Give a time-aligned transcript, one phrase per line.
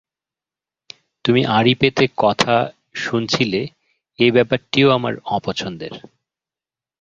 [1.25, 2.55] তুমি আড়ি পেতে কথা
[2.95, 3.61] শুনছিলে
[4.19, 5.93] এ ব্যাপারটিও আমার অপছন্দের।